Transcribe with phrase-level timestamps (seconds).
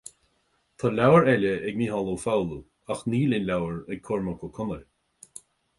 [0.83, 2.59] Tá leabhar eile ag Mícheál Ó Foghlú,
[2.95, 4.87] ach níl aon leabhar ag Cormac Ó Conaill